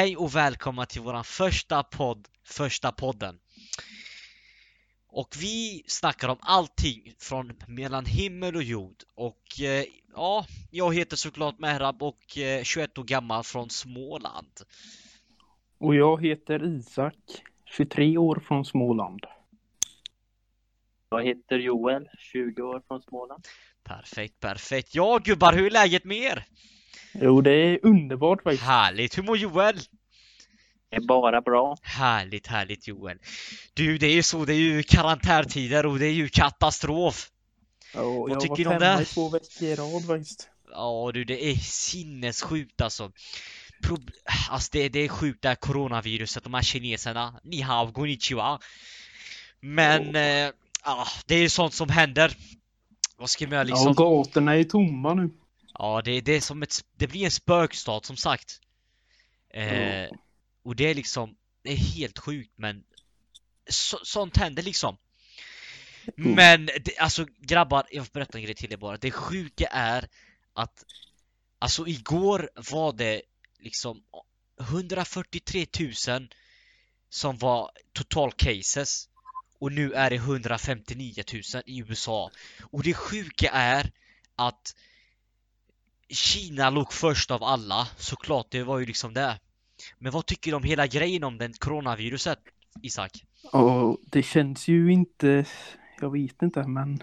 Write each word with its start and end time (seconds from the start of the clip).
Hej 0.00 0.16
och 0.16 0.36
välkomna 0.36 0.86
till 0.86 1.00
våran 1.00 1.24
första 1.24 1.82
podd, 1.82 2.28
första 2.44 2.92
podden. 2.92 3.38
Och 5.08 5.28
vi 5.40 5.84
snackar 5.86 6.28
om 6.28 6.36
allting 6.40 7.14
från 7.18 7.52
mellan 7.68 8.04
himmel 8.06 8.56
och 8.56 8.62
jord. 8.62 8.96
Och 9.14 9.60
eh, 9.60 9.84
ja, 10.14 10.46
jag 10.70 10.94
heter 10.94 11.16
såklart 11.16 11.58
Mehrab 11.58 12.02
och 12.02 12.38
eh, 12.38 12.62
21 12.62 12.98
år 12.98 13.04
gammal 13.04 13.44
från 13.44 13.70
Småland. 13.70 14.60
Och 15.78 15.94
jag 15.94 16.26
heter 16.26 16.76
Isak, 16.76 17.42
23 17.64 18.16
år 18.16 18.42
från 18.48 18.64
Småland. 18.64 19.26
Jag 21.10 21.24
heter 21.24 21.58
Joel, 21.58 22.08
20 22.18 22.62
år 22.62 22.82
från 22.88 23.02
Småland. 23.02 23.44
Perfekt, 23.82 24.40
perfekt. 24.40 24.94
Ja 24.94 25.18
gubbar, 25.24 25.52
hur 25.52 25.66
är 25.66 25.70
läget 25.70 26.04
med 26.04 26.18
er? 26.18 26.46
Jo, 27.12 27.40
det 27.40 27.52
är 27.52 27.78
underbart 27.82 28.42
faktiskt. 28.42 28.62
Härligt, 28.62 29.18
hur 29.18 29.22
mår 29.22 29.36
Joel? 29.38 29.76
Det 30.90 30.96
är 30.96 31.00
bara 31.00 31.40
bra. 31.40 31.76
Härligt, 31.82 32.46
härligt 32.46 32.88
Joel. 32.88 33.18
Du, 33.74 33.98
det 33.98 34.06
är 34.06 34.12
ju 34.14 34.22
så, 34.22 34.44
det 34.44 34.52
är 34.54 34.58
ju 34.58 34.82
karantäntider 34.82 35.86
och 35.86 35.98
det 35.98 36.06
är 36.06 36.12
ju 36.12 36.28
katastrof. 36.28 37.30
Ja, 37.94 38.00
jag 38.02 38.28
Vad 38.28 38.40
tycker 38.40 38.56
du 38.56 38.64
om 38.66 38.70
varit 38.70 38.80
det? 38.80 38.86
hemma 38.86 39.02
i 39.02 39.04
två 39.04 39.28
veckor 39.28 39.68
i 39.68 39.74
rad 39.74 40.06
faktiskt. 40.06 40.48
Ja 40.72 41.10
du, 41.14 41.24
det 41.24 41.44
är 41.50 41.54
sinnessjukt 41.54 42.80
alltså. 42.80 43.12
Prob 43.82 44.10
alltså 44.50 44.68
det, 44.72 44.88
det 44.88 44.98
är 45.00 45.08
sjukt 45.08 45.42
det 45.42 45.48
här 45.48 45.54
coronaviruset, 45.54 46.44
de 46.44 46.54
här 46.54 46.62
kineserna. 46.62 47.40
Ni 47.44 47.60
hao, 47.60 47.92
konnichiwa. 47.92 48.58
Men, 49.60 50.16
eh, 50.16 50.50
ja, 50.84 51.06
det 51.26 51.34
är 51.34 51.38
ju 51.42 51.48
sånt 51.48 51.74
som 51.74 51.88
händer. 51.88 52.36
Vad 53.16 53.30
ska 53.30 53.44
man 53.44 53.52
göra 53.52 53.68
Ja, 53.68 53.74
liksom? 53.74 53.94
gatorna 53.94 54.56
är 54.56 54.64
tomma 54.64 55.14
nu. 55.14 55.30
Ja, 55.82 56.02
det, 56.04 56.20
det 56.20 56.32
är 56.32 56.40
som 56.40 56.62
ett, 56.62 56.84
det 56.96 57.06
blir 57.06 57.24
en 57.24 57.30
spökstad 57.30 58.00
som 58.04 58.16
sagt. 58.16 58.60
Eh, 59.50 60.10
och 60.62 60.76
det 60.76 60.84
är 60.84 60.94
liksom, 60.94 61.36
det 61.62 61.72
är 61.72 61.76
helt 61.76 62.18
sjukt 62.18 62.52
men 62.56 62.84
så, 63.70 63.98
sånt 64.02 64.36
händer 64.36 64.62
liksom. 64.62 64.96
Mm. 66.18 66.34
Men 66.34 66.66
det, 66.66 66.98
alltså 66.98 67.26
grabbar, 67.38 67.86
jag 67.90 68.06
får 68.06 68.12
berätta 68.12 68.38
en 68.38 68.44
grej 68.44 68.54
till 68.54 68.72
er 68.72 68.76
bara. 68.76 68.96
Det 68.96 69.10
sjuka 69.10 69.66
är 69.66 70.08
att 70.52 70.84
alltså 71.58 71.86
igår 71.86 72.50
var 72.70 72.92
det 72.92 73.22
liksom 73.58 74.02
143 74.60 75.66
000 76.08 76.28
som 77.08 77.38
var 77.38 77.70
total 77.92 78.32
cases 78.32 79.08
och 79.58 79.72
nu 79.72 79.92
är 79.92 80.10
det 80.10 80.16
159 80.16 81.24
000 81.32 81.62
i 81.66 81.78
USA. 81.78 82.30
Och 82.60 82.82
det 82.82 82.94
sjuka 82.94 83.50
är 83.50 83.92
att 84.36 84.74
Kina 86.10 86.70
låg 86.70 86.92
först 86.92 87.30
av 87.30 87.42
alla, 87.42 87.88
såklart, 87.96 88.46
det 88.50 88.62
var 88.62 88.78
ju 88.78 88.86
liksom 88.86 89.14
det. 89.14 89.40
Men 89.98 90.12
vad 90.12 90.26
tycker 90.26 90.50
du 90.50 90.56
om 90.56 90.62
hela 90.62 90.86
grejen 90.86 91.24
om 91.24 91.38
den 91.38 91.52
coronaviruset, 91.52 92.38
Isak? 92.82 93.24
Och 93.52 94.00
det 94.06 94.22
känns 94.22 94.68
ju 94.68 94.92
inte, 94.92 95.44
jag 96.00 96.12
vet 96.12 96.42
inte 96.42 96.66
men. 96.66 97.02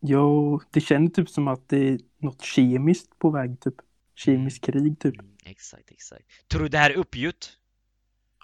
Ja, 0.00 0.60
det 0.70 0.80
känns 0.80 1.12
typ 1.12 1.30
som 1.30 1.48
att 1.48 1.68
det 1.68 1.88
är 1.88 1.98
något 2.18 2.42
kemiskt 2.42 3.18
på 3.18 3.30
väg 3.30 3.60
typ. 3.60 3.74
Kemiskt 4.14 4.64
krig 4.64 4.98
typ. 4.98 5.14
Mm, 5.14 5.36
exakt, 5.44 5.90
exakt. 5.90 6.48
Tror 6.48 6.62
du 6.62 6.68
det 6.68 6.78
här 6.78 6.90
är 6.90 6.94
uppgjort? 6.94 7.46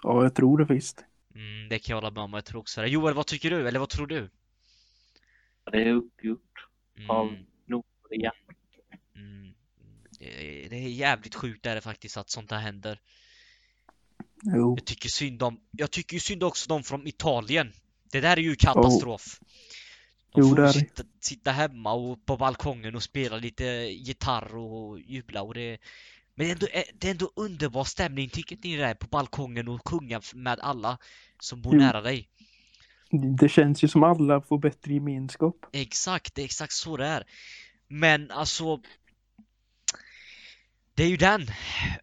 Ja, 0.03 0.23
jag 0.23 0.35
tror 0.35 0.57
det 0.57 0.73
visst. 0.73 1.05
Mm, 1.35 1.69
det 1.69 1.79
kan 1.79 1.93
jag 1.93 2.01
hålla 2.01 2.11
med 2.11 2.23
om, 2.23 2.33
jag 2.33 2.45
tror 2.45 2.59
också 2.59 2.81
det. 2.81 2.87
Joel, 2.87 3.13
vad 3.13 3.27
tycker 3.27 3.49
du? 3.49 3.67
Eller 3.67 3.79
vad 3.79 3.89
tror 3.89 4.07
du? 4.07 4.29
Det 5.71 5.81
är 5.81 5.93
uppgjort 5.93 6.67
av 7.09 7.27
Mm, 7.27 7.45
Nordkorea. 7.65 8.31
Mm, 10.19 10.69
det, 10.69 10.75
är- 10.75 10.89
jävligt 10.89 11.35
sjukt 11.35 11.65
är 11.65 11.75
det 11.75 11.81
faktiskt 11.81 12.17
att 12.17 12.29
sånt 12.29 12.51
här 12.51 12.59
händer. 12.59 12.99
Jo. 14.43 14.75
Jag 14.77 14.85
tycker 14.85 15.09
synd 15.09 15.43
om, 15.43 15.59
jag 15.71 15.91
tycker 15.91 16.19
synd 16.19 16.43
också 16.43 16.69
de 16.69 16.83
från 16.83 17.07
Italien. 17.07 17.73
Det 18.11 18.21
där 18.21 18.37
är 18.37 18.41
ju 18.41 18.55
katastrof. 18.55 19.39
De 20.33 20.41
Jo, 20.41 20.55
får 20.55 20.67
sitta, 20.67 21.03
sitta 21.21 21.51
hemma 21.51 21.93
och 21.93 22.25
på 22.25 22.37
balkongen 22.37 22.95
och 22.95 23.03
spela 23.03 23.37
lite 23.37 23.63
gitarr 23.91 24.55
och 24.55 24.99
jubla 24.99 25.41
och 25.41 25.53
det 25.53 25.77
Men 26.35 26.45
det 26.47 26.51
är 26.51 26.53
ändå, 26.53 26.67
det 26.99 27.07
är 27.07 27.11
ändå 27.11 27.31
underbar 27.35 27.83
stämning, 27.83 28.29
tycker 28.29 28.55
inte 28.55 28.67
ni 28.67 28.77
det? 28.77 28.85
är 28.85 28.93
På 28.95 29.07
balkongen 29.07 29.67
och 29.67 29.89
sjunga 29.89 30.21
med 30.33 30.59
alla 30.59 30.97
som 31.39 31.61
bor 31.61 31.73
Jo. 31.73 31.79
nära 31.79 32.01
dig. 32.01 32.29
Det 33.39 33.49
känns 33.49 33.83
ju 33.83 33.87
som 33.87 34.03
alla 34.03 34.41
får 34.41 34.57
bättre 34.59 34.93
gemenskap. 34.93 35.55
Exakt, 35.71 36.35
det 36.35 36.41
är 36.41 36.45
exakt 36.45 36.73
så 36.73 36.97
det 36.97 37.05
är. 37.05 37.23
Men 37.87 38.31
alltså 38.31 38.81
Det 40.95 41.03
är 41.03 41.07
ju 41.07 41.17
den. 41.17 41.47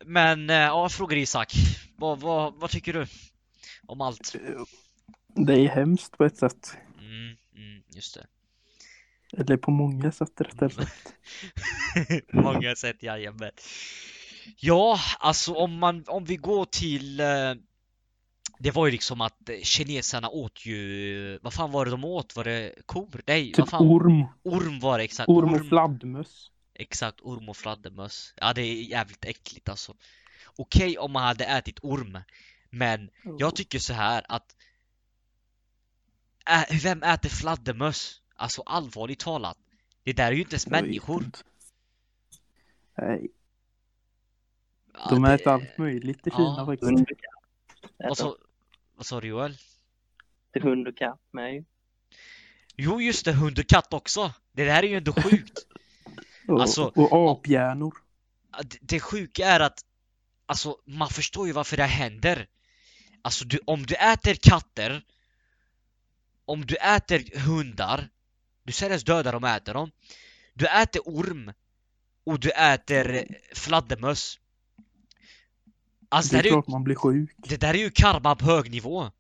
Men 0.05 0.51
eh, 0.51 0.57
ja, 0.57 0.83
jag 0.83 0.93
frågar 0.93 1.17
Isak. 1.17 1.53
Vad, 1.97 2.21
vad, 2.21 2.55
vad 2.55 2.71
tycker 2.71 2.93
du? 2.93 3.07
Om 3.87 4.01
allt? 4.01 4.37
Det 5.29 5.53
är 5.53 5.69
hemskt 5.69 6.19
på 6.19 6.25
ett 6.25 6.37
sätt. 6.37 6.77
Mm, 6.99 7.37
mm, 7.57 7.83
just 7.95 8.15
det. 8.15 8.27
Eller 9.39 9.57
på 9.57 9.71
många 9.71 10.13
sätt 10.13 10.41
rättare 10.41 10.71
sagt. 10.71 11.15
Många 12.33 12.75
sätt, 12.75 13.03
jajamän. 13.03 13.51
Ja, 14.57 14.99
alltså 15.19 15.55
om 15.55 15.79
man, 15.79 16.05
om 16.07 16.25
vi 16.25 16.37
går 16.37 16.65
till 16.65 17.21
eh, 17.21 17.27
Det 18.59 18.71
var 18.71 18.87
ju 18.87 18.93
liksom 18.93 19.21
att 19.21 19.51
kineserna 19.63 20.29
åt 20.29 20.67
ju, 20.67 21.39
vad 21.43 21.53
fan 21.55 21.73
var 21.73 21.85
det 21.85 21.91
de 21.91 22.05
åt? 22.05 22.37
Var 22.37 22.45
det 22.45 22.75
kor? 22.87 23.23
Nej, 23.27 23.55
vad 23.57 23.67
Typ 23.67 23.71
fan? 23.71 23.87
orm. 23.89 24.25
Orm 24.43 24.81
var 24.81 24.99
det 24.99 25.05
exakt. 25.05 25.29
Orm 25.29 25.55
och 25.55 25.69
fladdermöss. 25.69 26.51
Exakt, 26.83 27.21
orm 27.23 27.49
och 27.49 27.57
fladdermöss. 27.57 28.35
Ja, 28.37 28.53
det 28.53 28.63
är 28.63 28.83
jävligt 28.83 29.25
äckligt 29.25 29.69
alltså. 29.69 29.97
Okej 30.57 30.99
om 30.99 31.13
man 31.13 31.23
hade 31.23 31.45
ätit 31.45 31.79
orm, 31.83 32.19
men 32.71 33.11
jag 33.39 33.57
tycker 33.57 33.79
så 33.79 33.93
här 33.93 34.25
att 34.29 34.57
Ä, 36.51 36.67
vem 36.83 37.03
äter 37.03 37.29
fladdermöss? 37.29 38.21
Alltså 38.37 38.63
allvarligt 38.67 39.19
talat. 39.19 39.59
Det 40.05 40.13
där 40.13 40.27
är 40.27 40.33
ju 40.33 40.41
inte 40.41 40.55
ens 40.55 40.67
människor. 40.67 41.25
inte. 41.25 41.39
Nej, 42.99 43.29
Ja, 44.95 45.07
de 45.11 45.23
det- 45.23 45.33
äter 45.35 45.53
allt 45.53 45.79
möjligt 45.79 46.27
i 46.27 46.31
Ja. 46.31 46.37
Kina 46.37 46.67
faktiskt. 46.67 47.11
Vad 48.97 49.07
sa, 49.07 49.21
du 49.21 49.29
Joel? 49.29 49.57
inte 50.55 50.69
hund 50.69 50.89
och 50.89 50.97
katt 50.97 51.21
med 51.31 51.55
ju. 51.55 51.65
Jo 52.77 53.01
just 53.01 53.25
det, 53.25 53.33
hund 53.33 53.59
och 53.59 53.67
katt 53.67 53.93
också! 53.93 54.33
Det 54.53 54.65
där 54.65 54.83
är 54.83 54.89
ju 54.89 54.97
ändå 54.97 55.13
sjukt! 55.13 55.67
Och, 56.49 56.61
Alltså- 56.61 56.85
och 56.95 57.31
aphjärnor. 57.33 57.95
Det- 58.65 58.79
Det 58.83 59.01
sjuka 59.01 59.47
är 59.47 59.61
att 59.61 59.85
Alltså 60.47 60.77
man 60.87 61.09
förstår 61.09 61.47
ju 61.47 61.53
varför 61.53 61.77
det 61.77 61.85
händer 61.85 62.47
Alltså 63.23 63.45
du, 63.45 63.59
om 63.67 63.87
du 63.87 63.95
äter 63.95 64.35
katter 64.35 65.05
Om 66.45 66.67
du 66.67 66.77
äter 66.77 67.39
hundar 67.41 68.09
Du 68.65 68.73
seriöst 68.73 69.07
dödar 69.07 69.33
dem 69.33 69.45
och 69.45 69.51
äter 69.51 69.75
dem 69.75 69.91
Du 70.55 70.67
äter 70.67 71.01
orm 71.05 71.53
Och 72.25 72.41
du 72.41 72.51
äter 72.51 73.27
fladdermöss 73.55 74.39
Alltså 76.09 76.37
Det 76.37 76.43
det, 76.43 76.49
är 76.49 76.51
där 76.51 76.51
är 76.51 76.57
ju, 76.57 76.63
klart 76.63 76.69
man 76.69 76.85
blir 76.85 76.95
sjuk. 76.97 77.31
det 77.37 77.57
där 77.57 77.75
är 77.75 77.79
ju 77.79 77.91
karma 77.91 78.37
på 78.37 78.45
hög 78.45 78.71
nivå 78.71 79.11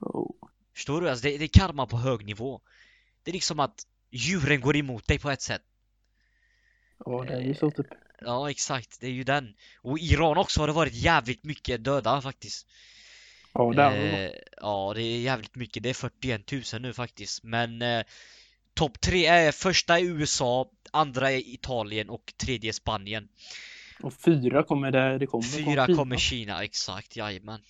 Oh. 0.00 0.30
Förstår 0.74 1.00
du? 1.00 1.10
Alltså 1.10 1.22
det, 1.22 1.38
det 1.38 1.44
är 1.44 1.48
karma 1.48 1.86
på 1.86 1.96
hög 1.96 2.24
nivå 2.24 2.60
Det 3.22 3.30
är 3.30 3.32
liksom 3.32 3.60
att 3.60 3.86
djuren 4.10 4.60
går 4.60 4.76
emot 4.76 5.06
dig 5.06 5.18
på 5.18 5.30
ett 5.30 5.42
sätt 5.42 5.62
Ja, 7.04 7.24
det 7.28 7.34
är 7.34 7.40
ju 7.40 7.54
så 7.54 7.70
typ. 7.70 7.86
Ja 8.20 8.50
exakt, 8.50 9.00
det 9.00 9.06
är 9.06 9.10
ju 9.10 9.24
den. 9.24 9.54
Och 9.82 9.98
Iran 9.98 10.36
också 10.38 10.60
har 10.60 10.66
det 10.66 10.72
varit 10.72 10.94
jävligt 10.94 11.44
mycket 11.44 11.84
döda 11.84 12.20
faktiskt. 12.20 12.66
Ja, 13.52 13.72
det 13.72 13.82
är 13.82 13.90
det. 13.90 14.26
Eh, 14.26 14.32
ja, 14.56 14.92
det 14.94 15.02
är 15.02 15.20
jävligt 15.20 15.54
mycket. 15.54 15.82
Det 15.82 15.90
är 15.90 15.94
41 15.94 16.52
000 16.72 16.82
nu 16.82 16.92
faktiskt. 16.92 17.42
Men 17.42 17.82
eh, 17.82 18.02
topp 18.74 19.00
tre 19.00 19.26
är 19.26 19.52
första 19.52 19.98
är 19.98 20.04
USA, 20.04 20.70
andra 20.90 21.30
är 21.30 21.38
Italien 21.38 22.10
och 22.10 22.32
tredje 22.36 22.70
är 22.70 22.72
Spanien. 22.72 23.28
Och 24.02 24.12
fyra 24.12 24.62
kommer 24.62 24.90
där 24.90 25.18
det 25.18 25.26
kommer. 25.26 25.44
Fyra 25.44 25.86
Kina. 25.86 25.98
kommer 25.98 26.16
Kina, 26.16 26.64
exakt, 26.64 27.16
jajamän. 27.16 27.60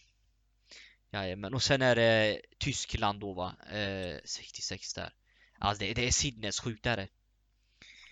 Jajamän. 1.11 1.55
Och 1.55 1.62
sen 1.62 1.82
är 1.82 1.96
det 1.96 2.40
Tyskland 2.58 3.20
då 3.20 3.32
va, 3.32 3.52
eh, 3.73 4.17
66 4.25 4.94
där. 4.94 5.12
Alltså 5.58 5.84
det, 5.84 5.94
det 5.94 6.06
är 6.06 6.11
sinnessjukt 6.11 6.87
är 6.87 6.96
det. 6.96 7.08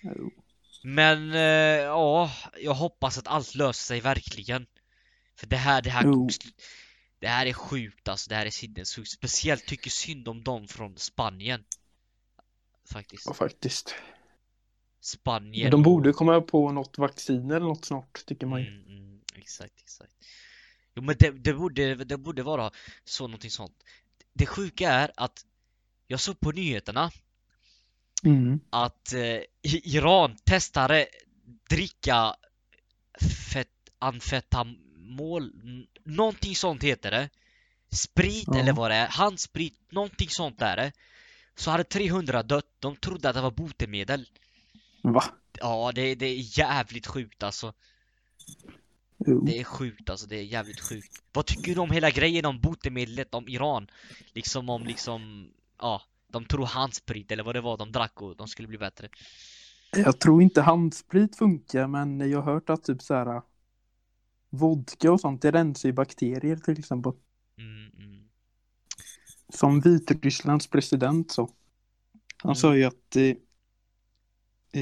Jo. 0.03 0.31
Men 0.83 1.33
eh, 1.33 1.41
ja, 1.83 2.31
jag 2.61 2.75
hoppas 2.75 3.19
att 3.19 3.27
allt 3.27 3.55
löser 3.55 3.85
sig 3.85 4.01
verkligen. 4.01 4.67
För 5.37 5.47
det 5.47 5.57
här, 5.57 5.83
det 5.83 5.91
här, 5.91 6.05
det 7.19 7.29
här 7.29 7.47
är 7.47 7.53
sjukt 7.53 8.09
alltså, 8.09 8.29
det 8.29 8.35
här 8.35 8.47
är 8.47 8.51
sinnessjukt. 8.51 9.11
Speciellt 9.11 9.67
tycker 9.67 9.91
synd 9.91 10.29
om 10.29 10.45
dem 10.45 10.69
från 10.69 10.97
Spanien. 10.97 11.65
Faktiskt. 12.93 13.27
Ja, 13.27 13.35
faktiskt. 13.35 13.95
Spanien 15.01 15.71
De 15.71 15.83
borde 15.83 16.13
komma 16.13 16.41
på 16.41 16.73
något 16.73 16.99
vaccin 16.99 17.51
eller 17.51 17.67
något 17.67 17.85
snart, 17.85 18.27
tycker 18.27 18.47
man 18.47 18.61
ju. 18.61 18.67
Mm, 18.67 18.87
mm, 18.87 19.21
exakt, 19.35 19.79
exakt. 19.79 20.13
Jo 20.95 21.03
men 21.03 21.17
det, 21.19 21.31
det, 21.31 21.55
borde, 21.55 21.95
det 21.95 22.17
borde 22.17 22.43
vara 22.43 22.71
så 23.05 23.27
någonting 23.27 23.51
sånt. 23.51 23.85
Det 24.33 24.47
sjuka 24.47 24.91
är 24.91 25.11
att 25.17 25.47
jag 26.07 26.21
såg 26.21 26.41
på 26.41 26.53
nyheterna 26.53 27.11
Mm. 28.25 28.61
att 28.71 29.13
eh, 29.13 29.41
Iran 29.85 30.37
testade 30.45 31.07
dricka 31.71 32.35
fet, 33.53 33.69
amfetam, 33.99 34.77
mål... 34.97 35.53
n- 35.65 35.87
Någonting 36.05 36.57
sånt 36.57 36.83
heter 36.85 37.11
det. 37.11 37.29
Sprit 37.93 38.45
Ja. 38.47 38.59
eller 38.59 38.73
vad 38.73 38.91
det 38.91 38.95
är, 38.95 39.09
handsprit, 39.09 39.79
någonting 39.93 40.29
sånt 40.29 40.63
är 40.63 40.77
det. 40.77 40.93
Så 41.55 41.71
hade 41.71 41.85
300 41.85 42.43
dött, 42.43 42.77
de 42.79 42.97
trodde 42.97 43.29
att 43.29 43.35
det 43.35 43.41
var 43.43 43.51
botemedel. 43.51 44.29
Va? 45.03 45.25
Ja, 45.61 45.93
det, 45.95 46.15
det 46.15 46.27
är 46.27 46.59
jävligt 46.59 47.07
sjukt 47.07 47.43
alltså. 47.43 47.73
Jo. 49.27 49.41
Det 49.45 49.59
är 49.61 49.65
sjukt 49.65 50.11
alltså, 50.11 50.27
det 50.27 50.37
är 50.37 50.43
jävligt 50.43 50.81
sjukt. 50.81 51.23
Vad 51.33 51.47
tycker 51.47 51.75
du 51.75 51.81
om 51.81 51.91
hela 51.91 52.11
grejen 52.11 52.45
om 52.45 52.61
botemedlet 52.61 53.35
om 53.35 53.49
Iran? 53.49 53.91
Liksom 54.33 54.69
om 54.71 54.87
liksom, 54.87 55.51
ja, 55.79 56.03
de 56.33 56.45
tror 56.45 56.67
handsprit 56.67 57.33
eller 57.33 57.43
vad 57.45 57.55
det 57.55 57.61
var 57.61 57.77
de 57.79 57.93
drack 57.93 58.23
och 58.23 58.37
de 58.37 58.49
skulle 58.49 58.69
bli 58.69 58.79
bättre. 58.79 59.09
Jag 59.97 60.21
tror 60.21 60.43
inte 60.43 60.63
handsprit 60.63 61.37
funkar, 61.37 61.87
men 61.87 62.31
jag 62.31 62.43
har 62.43 62.53
hört 62.53 62.71
att 62.71 62.85
typ 62.85 63.03
så 63.03 63.15
här 63.15 63.43
vodka 64.51 65.13
och 65.13 65.21
sånt, 65.21 65.43
det 65.43 65.51
rensar 65.51 65.89
ju 65.89 65.93
bakterier 65.93 66.57
till 66.57 66.79
exempel. 66.79 67.13
Mm, 67.59 67.91
mm. 68.05 68.29
Som 69.49 69.81
Vitrysslands 69.81 70.67
president 70.67 71.31
så. 71.31 71.51
Han 72.37 72.51
Mm. 72.51 72.57
sa 72.57 72.77
ju 72.77 72.85
att, 72.85 73.17
eh, 73.17 73.35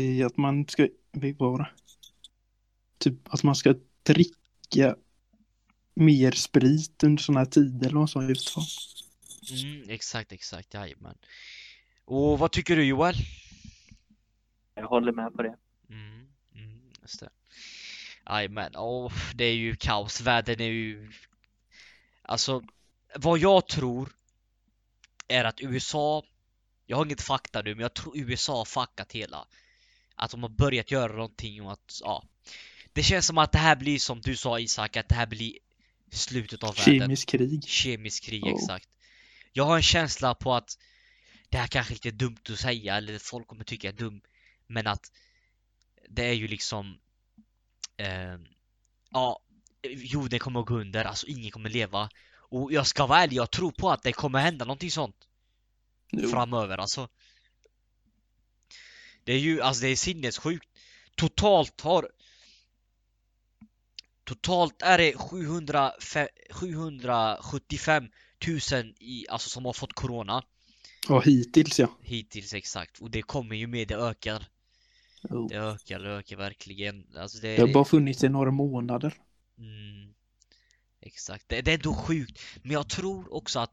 eh, 0.00 0.26
att 0.26 0.36
man 0.36 0.68
ska, 0.68 0.88
vad? 1.38 1.66
Typ 2.98 3.34
att 3.34 3.42
man 3.42 3.54
ska 3.54 3.74
dricka 4.02 4.96
mer 5.94 6.32
sprit 6.32 7.04
under 7.04 7.22
sådana 7.22 7.40
här 7.40 7.46
tider 7.46 7.86
eller 7.86 7.98
vad 7.98 8.10
sa 8.10 8.20
han 8.20 8.28
just 8.28 8.48
för. 8.48 8.62
Mm, 9.50 9.90
exakt, 9.90 10.32
exakt, 10.32 10.74
jajamän. 10.74 11.18
Och 12.04 12.38
vad 12.38 12.52
tycker 12.52 12.76
du 12.76 12.84
Joel? 12.84 13.14
Jag 14.74 14.88
håller 14.88 15.12
med 15.12 15.34
på 15.34 15.42
det. 15.42 15.56
Mm, 15.90 16.26
mm, 16.54 16.92
just 17.02 17.20
det. 17.20 17.30
Jajamän, 18.26 18.76
åh, 18.76 19.12
det 19.34 19.44
är 19.44 19.54
ju 19.54 19.76
kaos. 19.76 20.20
Världen 20.20 20.60
är 20.60 20.68
ju... 20.68 21.12
Alltså, 22.22 22.62
vad 23.14 23.38
jag 23.38 23.68
tror 23.68 24.12
är 25.28 25.44
att 25.44 25.60
USA, 25.60 26.22
jag 26.86 26.96
har 26.96 27.04
inget 27.04 27.20
fakta 27.22 27.62
nu, 27.62 27.74
men 27.74 27.82
jag 27.82 27.94
tror 27.94 28.18
USA 28.18 28.58
har 28.58 28.64
fuckat 28.64 29.12
hela. 29.12 29.46
Att 30.14 30.30
de 30.30 30.42
har 30.42 30.50
börjat 30.50 30.90
göra 30.90 31.12
någonting 31.12 31.62
och 31.62 31.72
att, 31.72 32.00
ja. 32.02 32.24
Det 32.92 33.02
känns 33.02 33.26
som 33.26 33.38
att 33.38 33.52
det 33.52 33.58
här 33.58 33.76
blir 33.76 33.98
som 33.98 34.20
du 34.20 34.36
sa 34.36 34.58
Isak, 34.58 34.96
att 34.96 35.08
det 35.08 35.14
här 35.14 35.26
blir 35.26 35.58
slutet 36.10 36.62
av 36.62 36.76
världen. 36.76 37.00
Kemisk 37.00 37.28
krig. 37.28 37.64
Kemisk 37.64 38.24
krig, 38.24 38.42
Ja. 38.46 38.54
exakt. 38.54 38.88
Jag 39.58 39.64
har 39.64 39.76
en 39.76 39.82
känsla 39.82 40.34
på 40.34 40.54
att 40.54 40.78
det 41.48 41.58
här 41.58 41.66
kanske 41.66 41.94
inte 41.94 42.08
är 42.08 42.12
dumt 42.12 42.38
att 42.50 42.58
säga, 42.58 42.96
eller 42.96 43.18
folk 43.18 43.46
kommer 43.46 43.64
tycka 43.64 43.88
är 43.88 43.92
dum, 43.92 44.20
men 44.66 44.86
att 44.86 45.12
det 46.08 46.24
är 46.24 46.32
ju 46.32 46.48
liksom 46.48 46.98
eh, 47.96 48.36
ja, 49.10 49.40
jorden 49.82 50.38
kommer 50.38 50.60
att 50.60 50.66
gå 50.66 50.74
under, 50.74 51.04
alltså 51.04 51.26
ingen 51.26 51.50
kommer 51.50 51.70
leva. 51.70 52.10
Och 52.30 52.72
jag 52.72 52.86
ska 52.86 53.06
vara 53.06 53.18
ärlig, 53.18 53.36
jag 53.36 53.50
tror 53.50 53.70
på 53.70 53.90
att 53.90 54.02
det 54.02 54.12
kommer 54.12 54.38
hända 54.38 54.64
någonting 54.64 54.90
sånt 54.90 55.28
Jo. 56.10 56.28
framöver 56.28 56.78
alltså. 56.78 57.08
Det 59.24 59.32
är 59.32 59.38
ju, 59.38 59.62
alltså 59.62 59.82
det 59.82 59.88
är 59.88 59.96
sinnessjukt. 59.96 60.68
Totalt 61.16 61.80
har 61.80 62.10
Totalt 64.24 64.82
är 64.82 64.98
det 64.98 65.14
700, 65.18 65.92
775 66.50 68.08
000 68.72 68.94
i, 69.00 69.26
alltså 69.28 69.50
som 69.50 69.64
har 69.64 69.72
fått 69.72 69.92
corona 69.92 70.42
Ja, 71.08 71.20
hittills 71.20 71.78
ja. 71.78 71.88
hittills 72.02 72.54
exakt. 72.54 72.98
Och 72.98 73.10
det 73.10 73.22
kommer 73.22 73.56
ju 73.56 73.66
med, 73.66 73.88
det 73.88 73.94
ökar. 73.96 74.46
Jo. 75.30 75.48
Det 75.48 75.54
ökar, 75.56 75.98
det 76.00 76.10
ökar 76.10 76.36
verkligen. 76.36 77.06
Alltså 77.16 77.38
det, 77.38 77.56
Det 77.56 77.62
har 77.62 77.72
bara 77.74 77.84
funnits 77.84 78.24
i 78.24 78.28
några 78.28 78.50
månader. 78.50 79.14
Mm, 79.58 80.14
exakt. 81.00 81.44
Det, 81.48 81.60
det 81.60 81.70
är 81.70 81.74
ändå 81.74 81.94
sjukt. 81.94 82.40
Men 82.62 82.72
jag 82.72 82.88
tror 82.88 83.34
också 83.34 83.58
att 83.60 83.72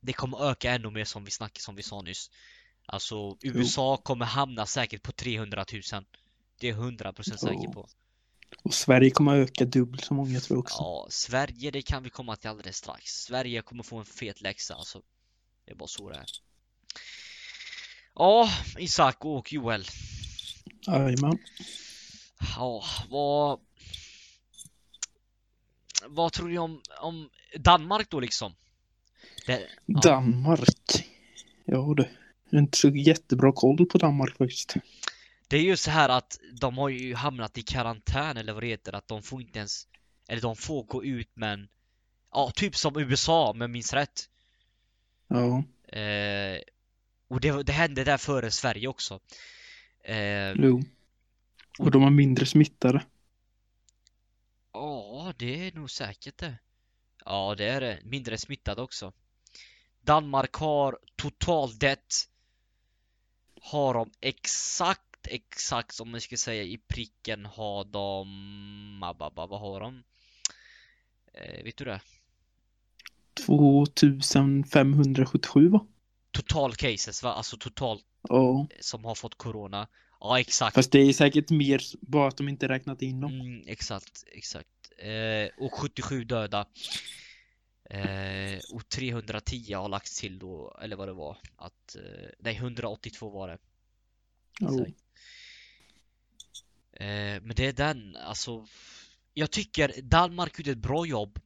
det 0.00 0.12
kommer 0.12 0.50
öka 0.50 0.72
ännu 0.72 0.90
mer 0.90 1.04
som 1.04 1.24
vi 1.24 1.30
snackade, 1.30 1.60
som 1.60 1.74
vi 1.74 1.82
sa 1.82 2.02
nyss. 2.02 2.30
Alltså 2.86 3.36
USA 3.42 3.96
kommer 3.96 4.24
hamna 4.26 4.66
säkert 4.66 5.02
på 5.02 5.12
300 5.12 5.64
000. 5.72 5.82
Det 6.60 6.68
är 6.68 6.74
100% 6.74 7.22
säker 7.36 7.60
Jo. 7.64 7.72
på. 7.72 7.88
Och 8.62 8.74
Sverige 8.74 9.10
kommer 9.10 9.36
öka 9.36 9.64
dubbelt 9.64 10.04
så 10.04 10.14
många 10.14 10.40
tror 10.40 10.56
jag 10.56 10.60
också. 10.60 10.76
Ja, 10.82 11.06
Sverige 11.10 11.70
det 11.70 11.82
kan 11.82 12.02
vi 12.02 12.10
komma 12.10 12.36
till 12.36 12.50
alldeles 12.50 12.76
strax. 12.76 13.10
Sverige 13.10 13.62
kommer 13.62 13.82
få 13.82 13.98
en 13.98 14.04
fet 14.04 14.40
läxa 14.40 14.74
alltså. 14.74 15.02
Det 15.64 15.72
är 15.72 15.76
bara 15.76 15.88
så 15.88 16.10
det 16.10 16.16
är. 16.16 16.26
Ja, 18.14 18.48
Isak 18.78 19.24
och 19.24 19.52
Joel. 19.52 19.84
Jajamän. 20.86 21.38
Ja, 22.56 22.84
vad... 23.10 23.60
Vad 26.06 26.32
tror 26.32 26.48
ni 26.48 26.58
om, 26.58 26.80
om 27.00 27.30
Danmark 27.58 28.10
då 28.10 28.20
liksom? 28.20 28.54
Det, 29.46 29.68
Ja. 29.86 30.00
Danmark. 30.00 31.06
Ja 31.64 31.94
du. 31.96 32.08
Inte 32.58 32.78
så 32.78 32.88
jättebra 32.88 33.52
koll 33.52 33.86
på 33.86 33.98
Danmark 33.98 34.36
faktiskt. 34.36 34.74
Det 35.52 35.58
är 35.58 35.62
ju 35.62 35.76
så 35.76 35.90
här 35.90 36.08
att 36.08 36.40
de 36.60 36.78
har 36.78 36.88
ju 36.88 37.14
hamnat 37.14 37.58
i 37.58 37.62
karantän 37.62 38.36
eller 38.36 38.52
vad 38.52 38.62
det 38.62 38.66
heter, 38.66 38.92
att 38.92 39.08
de 39.08 39.22
får 39.22 39.42
inte 39.42 39.58
ens... 39.58 39.86
Eller 40.28 40.42
de 40.42 40.56
får 40.56 40.84
gå 40.84 41.04
ut 41.04 41.30
men... 41.34 41.68
Ja, 42.32 42.52
typ 42.54 42.76
som 42.76 42.98
USA 42.98 43.50
om 43.50 43.60
jag 43.60 43.70
minns 43.70 43.92
rätt. 43.92 44.28
Ja, 45.28 45.64
Eh, 45.92 46.60
och 47.28 47.40
det, 47.40 47.62
det 47.62 47.72
hände 47.72 48.04
där 48.04 48.18
före 48.18 48.50
Sverige 48.50 48.88
också. 48.88 49.20
Eh, 50.04 50.52
jo. 50.52 50.82
Och 51.78 51.90
de 51.90 52.02
har 52.02 52.10
mindre 52.10 52.46
smittade. 52.46 53.04
Ja, 54.72 55.32
det 55.36 55.66
är 55.66 55.72
nog 55.72 55.90
säkert 55.90 56.38
det. 56.38 56.58
Ja, 57.24 57.54
det 57.58 57.64
är 57.64 57.80
det. 57.80 57.98
Mindre 58.04 58.38
smittad 58.38 58.78
också. 58.78 59.12
Danmark 60.00 60.54
har 60.54 60.98
totalt 61.16 61.80
det 61.80 62.26
har 63.62 63.94
de 63.94 64.10
exakt, 64.20 65.11
exakt 65.30 65.94
som 65.94 66.10
man 66.10 66.20
ska 66.20 66.36
säga 66.36 66.62
i 66.62 66.78
pricken 66.88 67.46
har 67.46 67.84
de, 67.84 69.00
ababa, 69.02 69.46
vad 69.46 69.60
har 69.60 69.80
de? 69.80 70.02
Eh, 71.34 71.64
vet 71.64 71.76
du 71.76 71.84
det? 71.84 72.00
2577 73.34 75.68
va? 75.68 75.86
Total 76.30 76.74
cases 76.74 77.22
va? 77.22 77.32
Alltså 77.32 77.56
totalt 77.56 78.04
Ja. 78.28 78.66
som 78.80 79.04
har 79.04 79.14
fått 79.14 79.34
corona. 79.34 79.88
Ja, 80.20 80.40
exakt. 80.40 80.74
Fast 80.74 80.92
det 80.92 80.98
är 80.98 81.12
säkert 81.12 81.50
mer 81.50 81.82
bara 82.00 82.28
att 82.28 82.36
de 82.36 82.48
inte 82.48 82.68
räknat 82.68 83.02
in 83.02 83.20
dem. 83.20 83.40
Mm, 83.40 83.62
exakt, 83.66 84.24
exakt. 84.32 84.68
Eh, 84.98 85.64
och 85.64 85.74
77 85.74 86.24
döda. 86.24 86.66
Eh, 87.90 88.58
och 88.72 88.88
310 88.88 89.74
har 89.74 89.88
lagts 89.88 90.20
till 90.20 90.38
då, 90.38 90.78
eller 90.82 90.96
vad 90.96 91.08
det 91.08 91.12
var. 91.12 91.36
Att, 91.56 91.96
eh, 91.96 92.28
nej, 92.38 92.54
182 92.54 93.30
var 93.30 93.48
det. 93.48 93.58
Jo. 94.60 94.86
Eh, 97.02 97.42
men 97.42 97.56
det 97.56 97.66
är 97.66 97.72
den, 97.72 98.16
alltså. 98.16 98.66
Jag 99.34 99.50
tycker 99.50 100.02
Danmark 100.02 100.58
gjorde 100.58 100.70
ett 100.70 100.78
bra 100.78 101.06
jobb. 101.06 101.40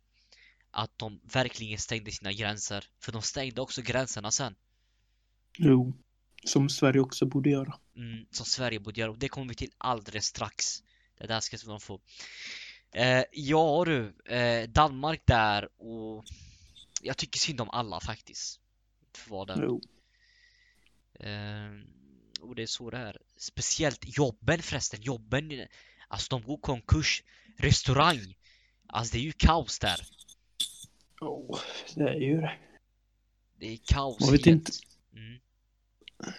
Att 0.71 0.99
de 0.99 1.21
verkligen 1.25 1.79
stängde 1.79 2.11
sina 2.11 2.33
gränser. 2.33 2.85
För 3.01 3.13
de 3.13 3.23
stängde 3.23 3.61
också 3.61 3.83
gränserna 3.83 4.31
sen. 4.31 4.55
Jo. 5.59 5.93
Som 6.45 6.69
Sverige 6.69 7.01
också 7.01 7.27
borde 7.27 7.51
göra. 7.51 7.79
Mm, 7.97 8.27
som 8.31 8.47
Sverige 8.47 8.81
borde 8.81 9.01
göra 9.01 9.11
och 9.11 9.19
det 9.19 9.29
kommer 9.29 9.49
vi 9.49 9.55
till 9.55 9.71
alldeles 9.79 10.25
strax. 10.25 10.83
Det 11.19 11.27
där 11.27 11.41
ska 11.41 11.57
de 11.67 11.81
få. 11.81 12.01
Eh, 12.93 13.25
ja 13.33 13.85
du, 13.87 14.15
eh, 14.35 14.69
Danmark 14.69 15.23
där 15.27 15.69
och 15.77 16.25
jag 17.03 17.17
tycker 17.17 17.39
synd 17.39 17.61
om 17.61 17.71
alla 17.71 18.01
faktiskt. 18.01 18.61
För 19.15 19.31
vad. 19.31 19.63
Jo. 19.63 19.81
Eh, 21.15 21.71
och 22.41 22.55
det 22.55 22.63
är 22.63 22.67
så 22.67 22.91
det 22.91 22.97
är. 22.97 23.17
Speciellt 23.37 24.19
jobben 24.19 24.63
förresten, 24.63 25.03
jobben. 25.03 25.67
Alltså 26.09 26.37
de 26.39 26.47
går 26.47 26.57
konkurs. 26.57 27.23
Restaurang. 27.59 28.37
Alltså 28.87 29.13
det 29.13 29.19
är 29.19 29.23
ju 29.23 29.33
kaos 29.33 29.79
där. 29.79 30.01
Ja, 31.21 31.59
det 31.95 32.09
är 32.09 32.21
ju 32.21 32.41
det. 32.41 32.59
Det 33.59 33.73
är 33.73 33.79
kaos 33.85 34.17
Jag 34.21 34.33
vet 34.33 34.47
inte. 34.47 34.73
Mm. 35.13 35.41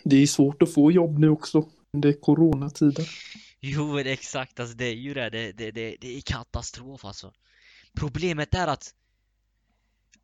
Det 0.03 0.15
är 0.15 0.27
svårt 0.27 0.61
att 0.61 0.73
få 0.73 0.91
jobb 0.91 1.19
nu 1.19 1.29
också. 1.29 1.69
Det 1.91 2.07
är 2.07 2.21
coronatider. 2.21 3.09
Jo, 3.59 3.99
exakt. 3.99 4.59
Alltså 4.59 4.75
det 4.75 4.85
är 4.85 4.95
ju 4.95 5.13
det. 5.13 5.29
Det, 5.29 5.51
det, 5.51 5.71
det, 5.71 5.97
det 6.01 6.17
är 6.17 6.21
katastrof 6.21 7.05
alltså. 7.05 7.33
Problemet 7.93 8.53
är 8.53 8.67
att 8.67 8.93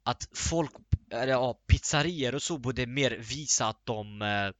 att 0.04 0.30
folk, 0.36 0.72
eller 1.12 1.32
ja, 1.32 1.54
pizzerior 1.68 2.36
och 2.36 2.42
så 2.42 2.58
borde 2.58 2.86
mer 2.86 3.12
visa 3.12 3.68
att 3.68 3.86
de 3.86 4.22
eh, 4.22 4.52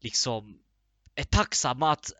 liksom 0.00 0.58
är 1.14 1.24
tacksamma 1.24 1.92
att 1.92 2.12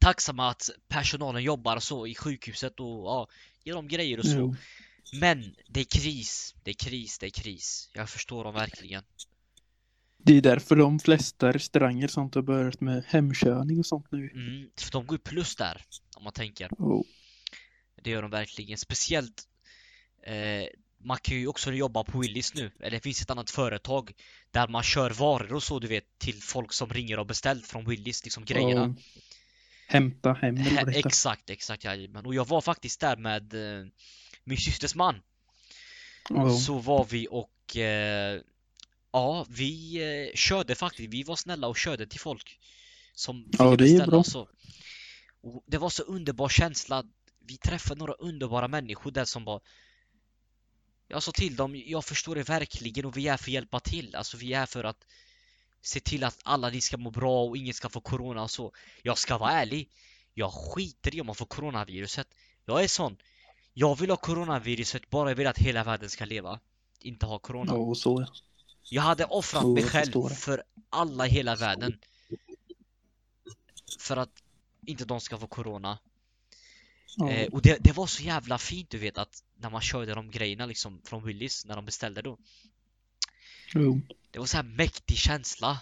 tacksamma 0.00 0.50
att 0.50 0.70
personalen 0.88 1.42
jobbar 1.42 1.78
så 1.78 2.06
i 2.06 2.14
sjukhuset 2.14 2.80
och 2.80 3.04
ja, 3.04 3.28
ger 3.64 3.74
dem 3.74 3.88
grejer 3.88 4.18
och 4.18 4.26
så. 4.26 4.38
Jo. 4.38 4.56
Men 5.20 5.54
det 5.68 5.80
är 5.80 5.84
kris, 5.84 6.54
det 6.64 6.70
är 6.70 6.74
kris, 6.74 7.18
det 7.18 7.26
är 7.26 7.30
kris. 7.30 7.90
Jag 7.92 8.10
förstår 8.10 8.44
dem 8.44 8.54
verkligen. 8.54 9.02
Det 10.18 10.36
är 10.36 10.40
därför 10.40 10.76
de 10.76 10.98
flesta 10.98 11.52
restauranger 11.52 12.08
sånt 12.08 12.34
har 12.34 12.42
börjat 12.42 12.80
med 12.80 13.04
hemkörning 13.06 13.78
och 13.78 13.86
sånt 13.86 14.06
nu. 14.10 14.30
Mm, 14.30 14.70
för 14.76 14.92
de 14.92 15.06
går 15.06 15.14
ju 15.14 15.22
plus 15.22 15.56
där, 15.56 15.84
om 16.16 16.24
man 16.24 16.32
tänker. 16.32 16.68
Oh. 16.78 17.02
Det 18.02 18.10
gör 18.10 18.22
de 18.22 18.30
verkligen. 18.30 18.78
Speciellt 18.78 19.48
eh, 20.22 20.64
man 21.00 21.18
kan 21.22 21.36
ju 21.36 21.46
också 21.46 21.72
jobba 21.72 22.04
på 22.04 22.18
Willys 22.18 22.54
nu. 22.54 22.70
Eller 22.80 22.90
det 22.90 23.00
finns 23.00 23.22
ett 23.22 23.30
annat 23.30 23.50
företag 23.50 24.12
där 24.50 24.68
man 24.68 24.82
kör 24.82 25.10
varor 25.10 25.54
och 25.54 25.62
så 25.62 25.78
du 25.78 25.88
vet 25.88 26.18
till 26.18 26.42
folk 26.42 26.72
som 26.72 26.90
ringer 26.90 27.18
och 27.18 27.26
beställt 27.26 27.66
från 27.66 27.84
Willys, 27.84 28.24
liksom 28.24 28.44
grejerna. 28.44 28.82
Och 28.84 28.94
hämta 29.86 30.32
hem 30.32 30.56
eller 30.56 30.70
heter. 30.70 31.06
Exakt, 31.06 31.50
exakt 31.50 31.84
jajamän. 31.84 32.26
Och 32.26 32.34
jag 32.34 32.48
var 32.48 32.60
faktiskt 32.60 33.00
där 33.00 33.16
med 33.16 33.54
eh, 33.54 33.86
min 34.44 34.58
systers 34.58 34.94
man. 34.94 35.22
Ja. 36.28 36.50
Så 36.50 36.78
var 36.78 37.04
vi 37.04 37.28
och 37.30 37.76
eh, 37.76 38.40
ja, 39.12 39.46
vi 39.48 40.02
eh, 40.02 40.36
körde 40.36 40.74
faktiskt. 40.74 41.12
Vi 41.12 41.22
var 41.22 41.36
snälla 41.36 41.68
och 41.68 41.76
körde 41.76 42.06
till 42.06 42.20
folk 42.20 42.58
som 43.14 43.36
ville 43.36 43.64
det 43.64 43.72
är 43.72 43.76
beställa 43.76 44.06
bra. 44.06 44.18
och 44.18 44.26
så. 44.26 44.48
Och 45.42 45.64
det 45.66 45.78
var 45.78 45.90
så 45.90 46.02
underbar 46.02 46.48
känsla. 46.48 47.04
Vi 47.46 47.56
träffade 47.56 47.98
några 47.98 48.12
underbara 48.12 48.68
människor 48.68 49.10
där 49.10 49.24
som 49.24 49.44
bara 49.44 49.60
Jag 51.08 51.22
sa 51.22 51.32
till 51.32 51.56
dem, 51.56 51.82
jag 51.86 52.04
förstår 52.04 52.34
det 52.34 52.42
verkligen 52.42 53.04
och 53.04 53.16
vi 53.16 53.28
är 53.28 53.36
för 53.36 53.44
att 53.44 53.48
hjälpa 53.48 53.80
till. 53.80 54.14
Alltså 54.14 54.36
vi 54.36 54.52
är 54.52 54.66
för 54.66 54.84
att 54.84 55.06
se 55.82 56.00
till 56.00 56.24
att 56.24 56.38
alla 56.42 56.70
ni 56.70 56.80
ska 56.80 56.96
må 56.96 57.10
bra 57.10 57.44
och 57.44 57.56
ingen 57.56 57.74
ska 57.74 57.88
få 57.88 58.00
corona 58.00 58.42
och 58.42 58.50
så. 58.50 58.72
Jag 59.02 59.18
ska 59.18 59.38
vara 59.38 59.50
ärlig. 59.50 59.90
Jag 60.34 60.52
skiter 60.52 61.14
i 61.14 61.20
om 61.20 61.26
man 61.26 61.34
får 61.34 61.46
coronaviruset. 61.46 62.28
Jag 62.64 62.84
är 62.84 62.88
sån. 62.88 63.16
Jag 63.74 63.98
vill 63.98 64.10
ha 64.10 64.16
coronaviruset 64.16 65.10
bara 65.10 65.30
jag 65.30 65.36
vill 65.36 65.46
att 65.46 65.58
hela 65.58 65.84
världen 65.84 66.10
ska 66.10 66.24
leva. 66.24 66.60
Inte 67.00 67.26
ha 67.26 67.38
corona. 67.38 67.72
Ja, 67.74 67.94
så 67.94 68.20
ja. 68.20 68.26
Jag 68.90 69.02
hade 69.02 69.24
offrat 69.24 69.62
Jo, 69.64 69.74
mig 69.74 69.84
själv 69.84 70.28
för 70.28 70.62
alla 70.90 71.26
i 71.26 71.30
hela 71.30 71.56
världen. 71.56 71.98
För 73.98 74.16
att 74.16 74.42
inte 74.86 75.04
de 75.04 75.20
ska 75.20 75.38
få 75.38 75.46
corona. 75.46 75.98
Eh, 77.26 77.46
och 77.46 77.62
det, 77.62 77.78
det 77.80 77.92
var 77.92 78.06
så 78.06 78.22
jävla 78.22 78.58
fint 78.58 78.90
du 78.90 78.98
vet 78.98 79.18
att 79.18 79.42
när 79.56 79.70
man 79.70 79.80
körde 79.80 80.14
de 80.14 80.30
grejerna 80.30 80.66
liksom 80.66 81.00
från 81.04 81.24
Willys 81.24 81.64
när 81.66 81.76
de 81.76 81.84
beställde 81.84 82.22
då. 82.22 82.38
Jo. 83.74 84.00
Det 84.30 84.38
var 84.38 84.46
så 84.46 84.56
här 84.56 84.64
mäktig 84.64 85.16
känsla. 85.16 85.80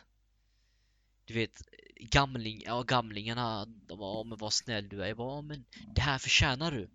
Du 1.24 1.34
vet, 1.34 1.62
gamling, 2.00 2.62
ja, 2.66 2.82
gamlingarna, 2.82 3.66
de 3.86 3.98
var 3.98 4.18
"Ja, 4.18 4.24
men 4.24 4.38
vad 4.38 4.52
snäll 4.52 4.88
du 4.88 5.02
är. 5.02 5.06
Jag 5.06 5.16
bara, 5.16 5.36
"Ja, 5.36 5.42
men 5.42 5.64
det 5.94 6.00
här 6.00 6.18
förtjänar 6.18 6.70
du. 6.70 6.88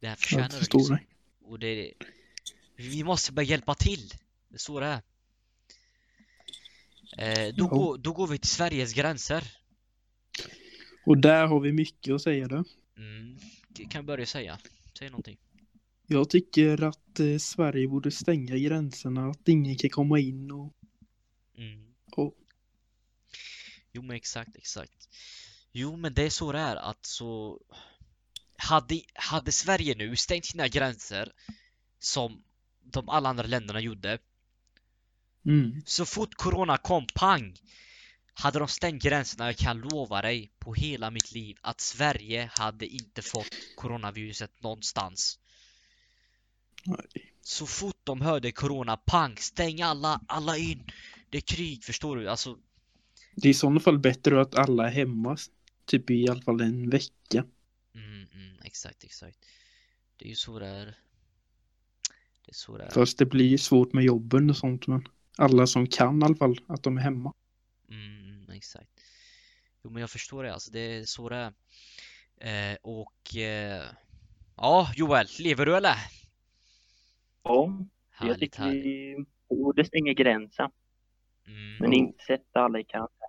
Det 0.00 0.08
här 0.08 0.16
förtjänar 0.16 0.48
du 0.48 0.58
liksom. 0.60 0.98
Och 1.44 1.58
det, 1.58 1.92
vi 2.76 3.04
måste 3.04 3.32
börja 3.32 3.48
hjälpa 3.48 3.74
till. 3.74 4.08
Det 4.48 4.54
är 4.54 4.58
så 4.58 4.80
det 4.80 4.86
är. 4.86 5.02
Eh, 7.18 7.54
då, 7.54 7.66
går, 7.66 7.98
då 7.98 8.12
går 8.12 8.26
vi 8.26 8.38
till 8.38 8.50
Sveriges 8.50 8.92
gränser. 8.92 9.44
Och 11.06 11.18
där 11.18 11.46
har 11.46 11.60
vi 11.60 11.72
mycket 11.72 12.14
att 12.14 12.22
säga 12.22 12.48
då. 12.48 12.64
Mm. 12.96 13.38
Kan 13.90 14.06
börja 14.06 14.26
säga. 14.26 14.58
Säg 14.98 15.10
någonting. 15.10 15.38
Jag 16.06 16.30
tycker 16.30 16.82
att 16.82 17.20
eh, 17.20 17.38
Sverige 17.38 17.88
borde 17.88 18.10
stänga 18.10 18.56
gränserna, 18.56 19.30
att 19.30 19.48
ingen 19.48 19.76
kan 19.76 19.90
komma 19.90 20.18
in 20.18 20.50
och... 20.50 20.72
Mm. 21.58 21.94
och 22.12 22.34
Jo 23.92 24.02
men 24.02 24.16
exakt, 24.16 24.56
exakt. 24.56 25.08
Jo 25.72 25.96
men 25.96 26.14
det 26.14 26.22
är 26.22 26.30
så 26.30 26.52
det 26.52 26.58
är 26.58 26.76
att 26.76 27.06
så 27.06 27.60
hade, 28.56 29.00
hade 29.14 29.52
Sverige 29.52 29.94
nu 29.94 30.16
stängt 30.16 30.44
sina 30.44 30.68
gränser 30.68 31.32
som 31.98 32.42
de 32.82 33.08
alla 33.08 33.28
andra 33.28 33.46
länderna 33.46 33.80
gjorde 33.80 34.18
mm, 35.46 35.82
så 35.86 36.04
fort 36.06 36.34
corona 36.34 36.76
kom, 36.76 37.06
pang! 37.14 37.56
Hade 38.34 38.58
de 38.58 38.68
stängt 38.68 39.02
gränserna, 39.02 39.46
jag 39.46 39.56
kan 39.56 39.80
lova 39.80 40.22
dig 40.22 40.50
på 40.58 40.74
hela 40.74 41.10
mitt 41.10 41.32
liv 41.32 41.56
att 41.60 41.80
Sverige 41.80 42.50
hade 42.52 42.86
inte 42.86 43.22
fått 43.22 43.50
coronaviruset 43.76 44.62
någonstans. 44.62 45.38
nej. 46.84 47.30
Så 47.42 47.66
fort 47.66 48.00
de 48.04 48.20
hörde 48.20 48.52
corona, 48.52 48.96
pang! 48.96 49.36
Stäng 49.36 49.82
alla, 49.82 50.20
alla 50.28 50.56
in! 50.56 50.90
Det 51.30 51.38
är 51.38 51.42
krig, 51.42 51.84
förstår 51.84 52.16
du? 52.16 52.28
Alltså, 52.28 52.58
Det 53.34 53.48
är 53.48 53.50
i 53.50 53.54
sådana 53.54 53.80
fall 53.80 53.98
bättre 53.98 54.40
att 54.40 54.54
alla 54.54 54.86
är 54.86 54.90
hemma, 54.90 55.36
typ 55.86 56.10
i 56.10 56.28
alla 56.28 56.42
fall 56.42 56.60
en 56.60 56.90
vecka. 56.90 57.44
mm, 57.94 58.26
mm, 58.34 58.56
exakt, 58.64 59.04
exakt. 59.04 59.38
Det 60.16 60.24
är 60.24 60.28
ju 60.28 60.34
så 60.34 60.58
det 60.58 60.66
är. 60.66 60.84
Det 62.44 62.50
är 62.50 62.54
så 62.54 62.78
det 62.78 62.84
är. 62.84 62.90
Fast 62.90 63.18
det 63.18 63.26
blir 63.26 63.58
svårt 63.58 63.92
med 63.92 64.04
jobben 64.04 64.50
och 64.50 64.56
sånt, 64.56 64.86
men 64.86 65.08
alla 65.36 65.66
som 65.66 65.86
kan 65.86 66.22
i 66.22 66.24
alla 66.24 66.36
fall, 66.36 66.60
att 66.66 66.82
de 66.82 66.96
är 66.98 67.02
hemma. 67.02 67.32
Mm, 67.90 68.23
exakt. 68.54 68.90
Jo 69.84 69.90
men 69.90 70.00
jag 70.00 70.10
förstår 70.10 70.44
det 70.44 70.52
alltså, 70.52 70.70
det 70.70 70.80
är 70.80 71.04
så 71.04 71.28
det 71.28 71.36
är. 71.36 72.72
Eh, 72.72 72.76
och 72.82 73.36
eh, 73.36 73.84
ja, 74.56 74.92
Joel, 74.96 75.26
lever 75.40 75.66
du 75.66 75.76
eller? 75.76 75.96
Ja, 77.42 77.64
jag 77.72 77.86
Härligt, 78.10 78.40
tycker 78.40 78.58
härligt. 78.58 78.84
vi 78.84 79.24
borde 79.48 79.84
stänga 79.84 80.12
gränsen, 80.12 80.70
Mm, 81.46 81.76
men 81.80 81.92
inte 81.92 82.24
sätta 82.24 82.60
alla 82.60 82.78
i 82.80 82.84
karantän. 82.84 83.28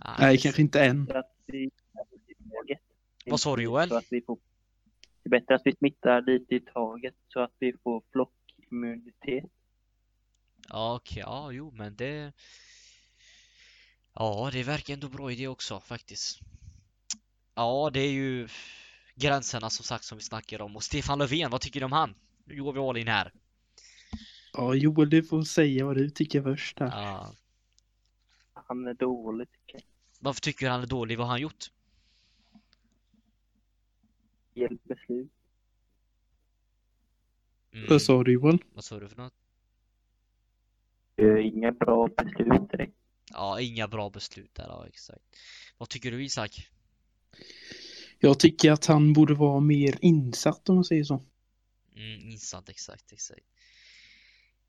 ah, 0.00 0.16
Nej, 0.20 0.38
kanske 0.38 0.62
inte 0.62 0.84
än. 0.84 1.08
Vi. 1.46 1.70
Vad 3.26 3.40
sa 3.40 3.56
du, 3.56 3.62
Joel? 3.62 3.88
Så 3.88 3.96
att 3.96 4.06
vi 4.10 4.22
får, 4.22 4.38
det 5.22 5.28
är 5.28 5.30
bättre 5.40 5.54
att 5.54 5.62
vi 5.64 5.72
smittar 5.76 6.22
lite 6.22 6.54
i 6.54 6.60
taget 6.60 7.14
så 7.28 7.40
att 7.40 7.52
vi 7.58 7.72
får 7.82 8.02
flockimmunitet. 8.12 9.44
Ja, 10.68 10.94
okej, 10.96 11.22
ja, 11.26 11.52
jo 11.52 11.70
men 11.70 11.96
det... 11.96 12.32
Ja, 14.18 14.50
det 14.52 14.62
verkar 14.62 14.94
ändå 14.94 15.08
bra 15.08 15.32
idé 15.32 15.48
också 15.48 15.80
faktiskt. 15.80 16.40
Ja, 17.54 17.90
det 17.92 18.00
är 18.00 18.10
ju 18.10 18.48
gränserna 19.14 19.70
som 19.70 19.84
sagt 19.84 20.04
som 20.04 20.18
vi 20.18 20.24
snackar 20.24 20.60
om. 20.62 20.76
Och 20.76 20.82
Stefan 20.82 21.18
Löfven, 21.18 21.50
vad 21.50 21.60
tycker 21.60 21.80
du 21.80 21.86
om 21.86 21.92
han? 21.92 22.14
Nu 22.44 22.62
går 22.62 22.72
vi 22.72 22.78
all 22.80 22.96
in 22.96 23.08
här. 23.08 23.32
Ja, 24.52 24.74
Joel, 24.74 25.10
du 25.10 25.22
får 25.22 25.42
säga 25.42 25.84
vad 25.86 25.96
du 25.96 26.10
tycker 26.10 26.42
först 26.42 26.78
här. 26.78 26.86
Ja. 27.02 27.32
Han 28.54 28.86
är 28.86 28.94
dålig 28.94 29.48
tycker 29.52 29.74
jag. 29.74 29.82
Varför 30.20 30.40
tycker 30.40 30.66
du 30.66 30.72
han 30.72 30.82
är 30.82 30.86
dålig? 30.86 31.18
Vad 31.18 31.26
har 31.26 31.32
han 31.32 31.40
gjort? 31.40 31.64
Fel 34.54 34.78
beslut. 34.84 35.32
Mm, 37.72 37.86
Vad 37.88 38.02
sa 38.02 38.24
du 38.24 38.32
Joel? 38.32 38.58
vad 38.74 38.84
sa 38.84 38.98
du 38.98 39.08
för 39.08 39.16
något? 39.16 39.32
Gör 41.16 41.36
Inga 41.36 41.72
bra 41.72 42.08
beslut 42.08 42.70
direkt. 42.70 42.94
Ja, 43.30 43.60
inga 43.60 43.88
bra 43.88 44.10
beslut 44.10 44.54
där, 44.54 44.66
ja 44.68 44.86
exakt. 44.88 45.22
Vad 45.78 45.88
tycker 45.88 46.10
du 46.10 46.24
Isak? 46.24 46.68
Jag 48.18 48.38
tycker 48.38 48.72
att 48.72 48.86
han 48.86 49.12
borde 49.12 49.34
vara 49.34 49.60
mer 49.60 49.98
insatt 50.00 50.68
om 50.68 50.74
man 50.74 50.84
säger 50.84 51.04
så. 51.04 51.22
Mm, 51.96 52.20
insatt, 52.30 52.68
exakt, 52.68 53.12
exakt. 53.12 53.46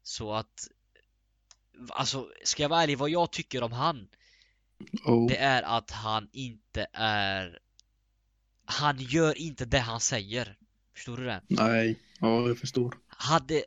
Så 0.03 0.33
att, 0.33 0.67
alltså, 1.89 2.31
ska 2.43 2.61
jag 2.63 2.69
vara 2.69 2.83
ärlig, 2.83 2.97
vad 2.97 3.09
jag 3.09 3.31
tycker 3.31 3.63
om 3.63 3.71
han, 3.71 4.07
Och, 5.05 5.29
det 5.29 5.37
är 5.37 5.63
att 5.63 5.91
han 5.91 6.29
inte 6.31 6.87
är, 6.93 7.59
han 8.65 8.97
gör 8.99 9.37
inte 9.37 9.65
det 9.65 9.79
han 9.79 9.99
säger. 9.99 10.57
Förstår 10.93 11.17
du 11.17 11.25
det? 11.25 11.41
nej, 11.47 11.99
ja 12.19 12.47
jag 12.47 12.57
förstår. 12.57 12.97
Hade, 13.07 13.63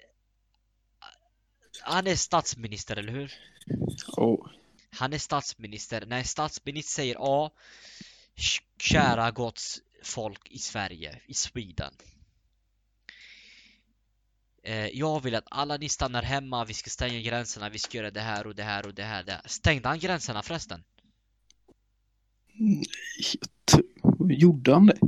han 1.80 2.06
är 2.06 2.16
statsminister, 2.16 2.96
eller 2.96 3.12
hur? 3.12 3.32
Ja, 4.16 4.50
Han 4.94 5.12
är 5.12 5.18
statsminister. 5.18 6.06
När 6.06 6.18
en 6.18 6.25
statsminister 6.25 6.92
säger 6.92 7.16
A, 7.20 7.50
kära 8.78 9.30
gott 9.30 9.62
folk 10.04 10.50
i 10.50 10.58
Sverige, 10.58 11.20
i 11.26 11.34
Sweden. 11.34 11.94
Eh, 14.62 14.87
jag 14.87 15.22
vill 15.22 15.34
att 15.34 15.46
alla 15.50 15.76
ni 15.76 15.88
stannar 15.88 16.22
hemma, 16.22 16.64
vi 16.64 16.75
ska 16.75 16.90
stänga 16.90 17.20
gränserna, 17.20 17.68
vi 17.68 17.78
ska 17.78 17.99
göra 17.99 18.11
det 18.11 18.20
här 18.20 18.46
och 18.46 18.54
det 18.54 18.62
här 18.62 18.87
och 18.87 18.94
det 18.94 19.02
här. 19.02 19.25
Det 19.25 19.32
här. 19.32 19.42
Stängde 19.46 19.88
han 19.88 19.99
gränserna 19.99 20.42
förresten? 20.42 20.84
gjorde 24.28 24.72
han 24.72 24.87
det? 24.87 24.99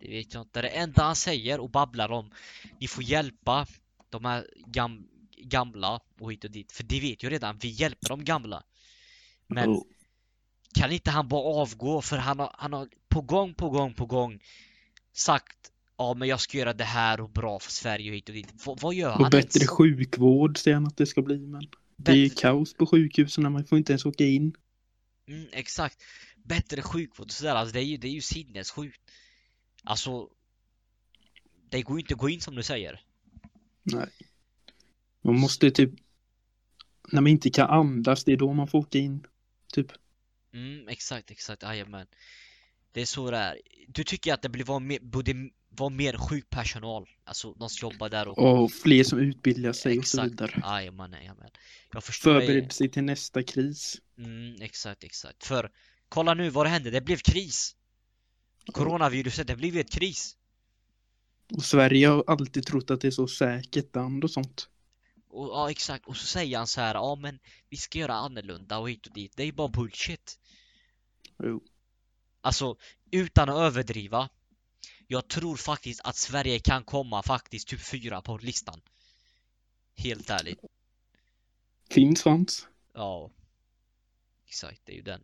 Det 0.00 0.08
vet 0.08 0.34
jag 0.34 0.42
inte. 0.42 0.62
Det 0.62 0.68
enda 0.68 1.02
han 1.02 1.16
säger 1.16 1.60
och 1.60 1.70
babblar 1.70 2.12
om, 2.12 2.30
ni 2.78 2.88
får 2.88 3.04
hjälpa 3.04 3.66
de 4.08 4.24
här 4.24 4.46
gam 4.66 5.06
gamla 5.42 6.00
och 6.20 6.32
hit 6.32 6.44
och 6.44 6.50
dit. 6.50 6.72
För 6.72 6.84
det 6.84 7.00
vet 7.00 7.22
ju 7.22 7.30
redan, 7.30 7.58
vi 7.58 7.68
hjälper 7.68 8.08
de 8.08 8.24
gamla. 8.24 8.62
Men 9.50 9.70
Ja. 9.70 9.84
kan 10.74 10.92
inte 10.92 11.10
han 11.10 11.28
bara 11.28 11.62
avgå? 11.62 12.02
För 12.02 12.16
han 12.16 12.38
har, 12.38 12.54
han 12.58 12.72
har 12.72 12.88
på 13.08 13.20
gång, 13.20 13.54
på 13.54 13.70
gång, 13.70 13.94
på 13.94 14.06
gång 14.06 14.40
sagt 15.12 15.56
Ja 15.98 16.14
men 16.14 16.28
jag 16.28 16.40
ska 16.40 16.58
göra 16.58 16.72
det 16.72 16.84
här 16.84 17.20
och 17.20 17.30
bra 17.30 17.58
för 17.58 17.70
Sverige 17.70 18.10
och 18.10 18.16
hit 18.16 18.28
och 18.28 18.34
dit. 18.34 18.52
V 18.66 18.74
vad 18.80 18.94
gör 18.94 19.10
han 19.10 19.24
Och 19.24 19.30
bättre 19.30 19.58
ens? 19.58 19.70
sjukvård 19.70 20.58
säger 20.58 20.74
han 20.74 20.86
att 20.86 20.96
det 20.96 21.06
ska 21.06 21.22
bli, 21.22 21.38
men 21.38 21.62
det 21.96 22.12
är 22.12 22.28
kaos 22.28 22.74
på 22.74 22.86
sjukhusen, 22.86 23.52
man 23.52 23.64
får 23.64 23.78
inte 23.78 23.92
ens 23.92 24.06
åka 24.06 24.24
in. 24.24 24.54
Mm, 25.26 25.46
exakt. 25.52 26.02
Bättre 26.44 26.82
sjukvård 26.82 27.26
och 27.26 27.32
sådär. 27.32 27.54
Alltså 27.54 27.72
det 27.72 27.80
är 27.80 27.84
ju, 27.84 27.96
det 27.96 28.08
är 28.08 28.12
ju 28.12 28.20
sinnessjukt. 28.20 29.00
Alltså. 29.84 30.28
Det 31.70 31.82
går 31.82 31.96
ju 31.96 32.00
inte 32.00 32.14
att 32.14 32.20
gå 32.20 32.28
in 32.28 32.40
som 32.40 32.54
du 32.54 32.62
säger. 32.62 33.00
Nej. 33.82 34.08
Man 35.22 35.40
måste 35.40 35.70
typ, 35.70 35.90
när 37.12 37.20
man 37.20 37.30
inte 37.30 37.50
kan 37.50 37.70
andas, 37.70 38.24
det 38.24 38.32
är 38.32 38.36
då 38.36 38.52
man 38.52 38.68
får 38.68 38.78
åka 38.78 38.98
in. 38.98 39.26
Typ. 39.72 39.92
Mm, 40.54 40.88
exakt, 40.88 41.30
exakt. 41.30 41.62
Jajamän. 41.62 42.06
Det 42.92 43.00
är 43.00 43.06
så 43.06 43.30
det 43.30 43.36
är. 43.36 43.58
Du 43.88 44.04
tycker 44.04 44.34
att 44.34 44.42
det 44.42 44.48
borde 44.48 44.64
vara 44.64 44.78
mer, 44.78 44.98
borde 45.00 45.50
vara 45.68 45.90
mer 45.90 46.16
sjukpersonal? 46.16 47.08
Alltså 47.24 47.52
de 47.52 47.68
som 47.68 47.90
jobbar 47.90 48.08
där 48.08 48.28
och... 48.28 48.62
Och 48.62 48.72
fler 48.72 49.04
som 49.04 49.18
utbildar 49.18 49.72
sig 49.72 49.98
och 49.98 50.06
så 50.06 50.18
Exakt. 50.18 50.32
vidare. 50.32 50.60
Jajamän, 50.62 51.12
jajamän. 51.12 51.50
Jag 51.92 52.04
förstår 52.04 52.34
dig. 52.34 52.46
Förbereder 52.46 52.68
sig 52.68 52.88
till 52.88 53.04
nästa 53.04 53.42
kris. 53.42 54.00
Mm, 54.18 54.62
exakt, 54.62 55.04
exakt. 55.04 55.44
För 55.44 55.70
kolla 56.08 56.34
nu 56.34 56.50
vad 56.50 56.66
det 56.66 56.70
hände. 56.70 56.90
Det 56.90 57.00
blev 57.00 57.16
kris. 57.16 57.76
Coronaviruset, 58.72 59.46
det 59.46 59.56
blev 59.56 59.76
ett 59.76 59.92
kris. 59.92 60.36
Och 61.56 61.64
Sverige 61.64 62.08
har 62.08 62.24
alltid 62.26 62.66
trott 62.66 62.90
att 62.90 63.00
det 63.00 63.08
är 63.08 63.10
så 63.10 63.28
säkert 63.28 63.94
land 63.94 64.24
och 64.24 64.30
sånt. 64.30 64.68
Och, 65.30 65.46
ja, 65.46 65.70
exakt. 65.70 66.06
Och 66.06 66.16
så 66.16 66.26
säger 66.26 66.58
han 66.58 66.66
så 66.66 66.80
här, 66.80 66.94
ja 66.94 67.14
men 67.14 67.38
vi 67.68 67.76
ska 67.76 67.98
göra 67.98 68.14
annorlunda 68.14 68.78
och 68.78 68.90
hit 68.90 69.06
och 69.06 69.12
dit. 69.12 69.32
Det 69.36 69.42
är 69.42 69.52
bara 69.52 69.68
bullshit. 69.68 70.38
Jo. 71.42 71.62
Alltså, 72.40 72.76
utan 73.10 73.48
att 73.48 73.56
överdriva. 73.56 74.28
Jag 75.06 75.28
tror 75.28 75.56
faktiskt 75.56 76.00
att 76.04 76.16
Sverige 76.16 76.58
kan 76.58 76.84
komma 76.84 77.22
faktiskt 77.22 77.68
typ 77.68 77.80
fyra 77.80 78.22
på 78.22 78.38
listan. 78.38 78.80
Helt 79.96 80.30
ärligt. 80.30 80.60
Finns 81.90 82.22
chans. 82.22 82.66
Ja. 82.92 83.30
Exakt, 84.46 84.80
det 84.84 84.92
är 84.92 84.96
ju 84.96 85.02
den. 85.02 85.22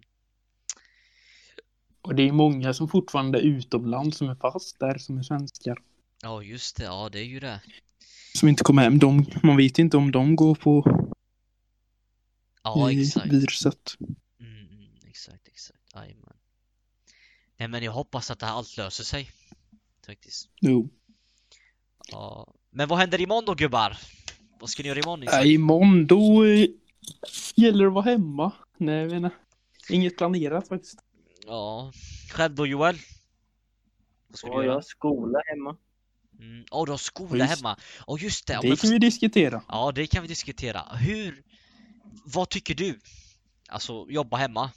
Och 2.00 2.14
det 2.14 2.22
är 2.22 2.32
många 2.32 2.74
som 2.74 2.88
fortfarande 2.88 3.38
är 3.38 3.42
utomlands 3.42 4.18
som 4.18 4.28
är 4.28 4.34
fast 4.34 4.78
där 4.78 4.98
som 4.98 5.18
är 5.18 5.22
svenskar. 5.22 5.78
Ja, 6.22 6.42
just 6.42 6.76
det. 6.76 6.84
Ja, 6.84 7.08
det 7.08 7.18
är 7.18 7.24
ju 7.24 7.40
det. 7.40 7.60
Som 8.36 8.48
inte 8.48 8.64
kommer 8.64 8.82
hem. 8.82 8.98
De, 8.98 9.26
man 9.42 9.56
vet 9.56 9.78
inte 9.78 9.96
om 9.96 10.12
de 10.12 10.36
går 10.36 10.54
på 10.54 10.84
Ja, 12.62 12.90
i 12.90 13.02
exakt. 13.02 13.26
viruset. 13.26 13.94
Mm, 14.40 14.66
mm, 14.66 14.88
exakt, 15.08 15.48
exakt. 15.48 15.80
Jajamän. 15.94 16.36
Nej, 17.56 17.68
men 17.68 17.82
jag 17.82 17.92
hoppas 17.92 18.30
att 18.30 18.38
det 18.38 18.46
här 18.46 18.52
allt 18.52 18.76
löser 18.76 19.04
sig. 19.04 19.30
Faktiskt. 20.06 20.48
Jo. 20.60 20.88
Ja. 22.12 22.54
Men 22.70 22.88
vad 22.88 22.98
händer 22.98 23.20
imorgon 23.20 23.44
då 23.44 23.54
gubbar? 23.54 23.98
Vad 24.60 24.70
ska 24.70 24.82
ni 24.82 24.88
göra 24.88 24.98
imorgon? 24.98 25.20
Nej, 25.32 25.54
imorgon 25.54 26.06
då 26.06 26.44
eh, 26.44 26.66
gäller 27.54 27.84
det 27.84 27.88
att 27.88 27.94
vara 27.94 28.04
hemma. 28.04 28.52
Nej, 28.76 28.94
jag 28.94 29.16
inte. 29.16 29.30
Inget 29.90 30.16
planerat 30.16 30.68
faktiskt. 30.68 30.98
Ja. 31.46 31.92
Själv 32.32 32.54
då 32.54 32.66
Joel? 32.66 32.96
Vad 34.28 34.38
ska 34.38 34.46
Och 34.48 34.52
du 34.54 34.58
jag 34.58 34.64
göra? 34.64 34.74
har 34.74 34.82
skola 34.82 35.38
hemma. 35.46 35.76
Mm. 36.38 36.64
Oh, 36.70 36.84
du 36.86 36.92
har 36.92 36.98
skola 36.98 37.44
Just- 37.44 37.56
hemma. 37.56 37.76
Åh 38.06 38.22
just 38.22 38.46
det. 38.46 38.58
Det 38.62 38.68
men 38.68 38.76
kan 38.76 38.90
vi 38.90 38.98
diskutera. 38.98 39.62
Ja, 39.68 39.92
det 39.92 40.06
kan 40.06 40.22
vi 40.22 40.28
diskutera. 40.28 40.82
Hur... 40.82 41.42
Vad 42.24 42.48
tycker 42.48 42.74
du? 42.74 42.98
Alltså, 43.68 44.06
jobba 44.10 44.36
hemma? 44.36 44.70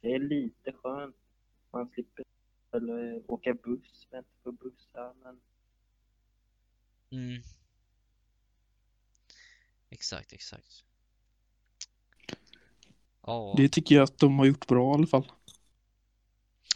Det 0.00 0.08
är 0.14 0.18
lite 0.18 0.72
skönt. 0.72 1.16
Man 1.72 1.88
slipper 1.94 2.24
eller 2.74 3.30
åka 3.32 3.54
buss, 3.54 4.06
vänta 4.10 4.30
på 4.42 4.52
bussar. 4.52 5.14
Men 5.24 5.40
Mm. 7.12 7.42
Exakt, 9.90 10.32
exakt. 10.32 10.84
Ja. 13.26 13.54
Det 13.56 13.68
tycker 13.68 13.94
jag 13.94 14.04
att 14.04 14.18
de 14.18 14.38
har 14.38 14.46
gjort 14.46 14.66
bra 14.66 14.90
i 14.90 14.94
alla 14.94 15.06
fall. 15.06 15.32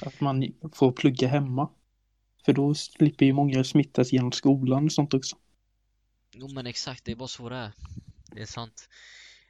Att 0.02 0.20
man 0.20 0.54
får 0.72 0.92
plugga 0.92 1.28
hemma. 1.28 1.68
För 2.44 2.52
då 2.52 2.74
slipper 2.74 3.26
ju 3.26 3.32
många 3.32 3.64
smittas 3.64 4.12
genom 4.12 4.32
skolan 4.32 4.84
och 4.84 4.92
sånt 4.92 5.14
också. 5.14 5.36
Jo 6.34 6.48
men 6.48 6.66
exakt, 6.66 7.04
det 7.04 7.12
är 7.12 7.16
bara 7.16 7.28
så 7.28 7.48
det 7.48 7.56
är. 7.56 7.72
Det 8.34 8.42
är 8.42 8.46
sant. 8.46 8.88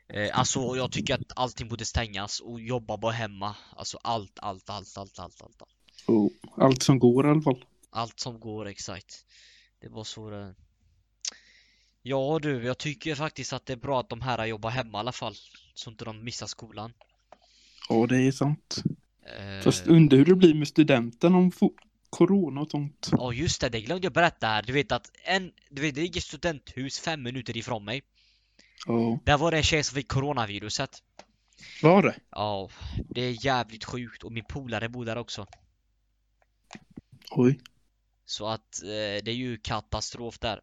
Eh, 0.09 0.39
alltså 0.39 0.77
jag 0.77 0.93
tycker 0.93 1.15
att 1.15 1.33
allting 1.37 1.69
borde 1.69 1.85
stängas 1.85 2.41
och 2.41 2.61
jobba 2.61 2.97
bara 2.97 3.13
hemma. 3.13 3.57
Alltså 3.77 3.99
allt, 4.03 4.39
allt, 4.43 4.71
allt, 4.71 4.99
allt, 4.99 5.19
allt, 5.19 5.43
allt. 5.43 5.63
Allt, 5.63 5.69
Och 6.07 6.31
allt 6.65 6.83
som 6.83 6.99
går 6.99 7.27
i 7.27 7.31
alla 7.31 7.43
fall. 7.43 7.65
allt 7.91 8.21
som 8.21 8.41
går 8.41 8.67
exakt. 8.67 9.25
Det 9.81 9.87
är 9.87 9.91
bara 9.91 10.05
så 10.05 10.31
det 10.31 10.37
är. 10.37 10.55
Ja 12.03 12.39
du, 12.43 12.65
jag 12.65 12.79
tycker 12.79 13.15
faktiskt 13.15 13.53
att 13.53 13.67
det 13.67 13.73
är 13.73 13.77
bra 13.77 14.01
att 14.01 14.09
de 14.09 14.21
här 14.21 14.47
jobbar 14.47 14.71
hemma 14.71 14.99
i 14.99 15.01
alla 15.01 15.13
fall. 15.13 15.35
Så 15.75 15.91
inte 15.91 16.05
de 16.05 16.25
missar 16.25 16.47
skolan. 16.47 16.93
Ja, 17.89 18.07
det 18.07 18.17
är 18.23 18.33
sant. 18.33 18.83
Eh, 19.39 19.63
Fast 19.65 19.87
undrar 19.87 20.19
hur 20.19 20.25
det 20.25 20.35
blir 20.35 20.55
med 20.55 20.69
studenten 20.69 21.35
om 21.35 21.53
corona 22.15 22.61
och 22.61 22.71
sånt. 22.71 23.09
Ja 23.13 23.33
just 23.33 23.61
det, 23.61 23.69
det 23.69 23.81
glömde 23.81 24.07
jag 24.07 24.13
berätta 24.13 24.47
här. 24.47 24.63
Du 24.63 24.73
vet 24.73 24.93
att 24.93 25.11
en, 25.25 25.53
du 25.71 25.83
vet 25.83 25.95
det 25.95 26.01
ligger 26.01 26.21
studenthus 26.21 27.01
fem 27.01 27.23
minuter 27.23 27.57
ifrån 27.57 27.85
mig. 27.85 28.03
Ja, 28.87 29.19
Där 29.25 29.39
var 29.39 29.51
det 29.51 29.57
en 29.57 29.63
tjej 29.63 29.83
som 29.83 29.95
fick 29.95 30.09
coronaviruset. 30.09 31.03
var 31.83 32.03
det? 32.03 32.15
Ja, 32.31 32.71
det 33.11 33.21
är 33.21 33.45
jävligt 33.47 33.85
sjukt 33.85 34.23
och 34.23 34.33
min 34.33 34.45
polare 34.45 34.89
bor 34.89 35.05
där 35.05 35.19
också. 35.19 35.47
Oj. 37.31 37.61
Så 38.27 38.49
att 38.49 38.83
eh, 38.83 38.89
det 39.25 39.29
är 39.29 39.35
ju 39.35 39.57
katastrof 39.57 40.39
där. 40.39 40.61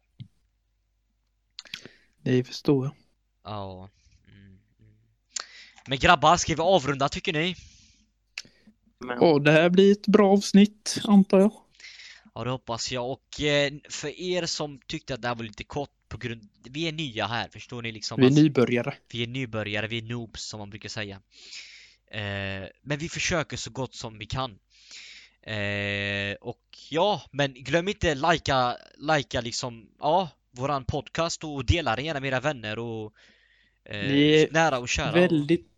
Det 2.22 2.44
förstår 2.44 2.84
jag. 2.86 2.94
Ja. 3.44 3.88
Mm, 4.28 4.44
mm. 4.80 4.94
Men 5.86 5.98
grabbar, 5.98 6.36
ska 6.36 6.54
vi 6.54 6.60
avrunda 6.62 7.08
tycker 7.08 7.32
ni? 7.32 7.56
Men 9.06 9.18
Ja, 9.20 9.38
det 9.38 9.52
här 9.52 9.70
blir 9.70 9.92
ett 9.92 10.06
bra 10.06 10.32
avsnitt 10.32 10.98
antar 11.04 11.40
jag. 11.40 11.52
Ja 12.34 12.44
det 12.44 12.50
hoppas 12.50 12.92
jag 12.92 13.10
och 13.10 13.40
eh, 13.40 13.72
för 13.90 14.20
er 14.20 14.46
som 14.46 14.80
tyckte 14.86 15.14
att 15.14 15.22
det 15.22 15.28
här 15.28 15.34
var 15.34 15.44
lite 15.44 15.64
kort 15.64 15.90
på 16.08 16.18
grund 16.18 16.48
Vi 16.70 16.88
är 16.88 16.92
nya 16.92 17.26
här, 17.26 17.48
förstår 17.48 17.82
ni 17.82 17.92
liksom? 17.92 18.16
Vi 18.20 18.22
är 18.22 18.26
Alltså, 18.26 18.42
nybörjare. 18.42 18.94
vi 19.12 19.22
är 19.22 19.26
nybörjare, 19.26 19.86
vi 19.86 19.98
är 19.98 20.02
noobs 20.02 20.42
som 20.48 20.58
man 20.58 20.70
brukar 20.70 20.88
säga. 20.88 21.20
Eh, 22.10 22.68
men 22.82 22.98
vi 22.98 23.08
försöker 23.08 23.56
så 23.56 23.70
gott 23.70 23.94
som 23.94 24.18
vi 24.18 24.26
kan. 24.26 24.50
Eh, 25.42 26.34
och 26.40 26.62
ja, 26.90 27.22
men 27.30 27.54
glöm 27.54 27.88
inte 27.88 28.14
likea, 28.14 28.76
likea 28.96 29.40
liksom, 29.40 29.88
ja, 29.98 30.28
våran 30.50 30.84
podcast 30.84 31.44
och 31.44 31.64
dela 31.64 31.96
den 31.96 32.04
gärna 32.04 32.20
med 32.20 32.28
era 32.28 32.40
vänner 32.40 32.78
och 32.78 33.12
eh, 33.84 33.96
Ni 34.08 34.32
är 34.42 34.50
nära 34.52 34.78
och 34.78 34.88
kära. 34.88 35.12
Väldigt... 35.12 35.71